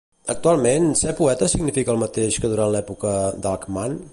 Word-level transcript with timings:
Actualment, 0.33 0.87
ser 1.01 1.13
poeta 1.19 1.49
significa 1.53 1.95
el 1.95 2.01
mateix 2.05 2.39
que 2.45 2.51
durant 2.55 2.73
l'època 2.77 3.17
d'Alcman? 3.45 4.01